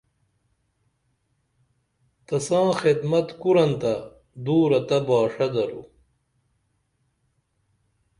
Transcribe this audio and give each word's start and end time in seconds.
تساں 2.25 2.69
خدمت 2.81 3.27
کُرن 3.41 3.71
تہ 3.81 3.91
دُورہ 4.45 4.79
تہ 4.87 4.97
باݜہ 5.07 5.47
درو 5.53 5.81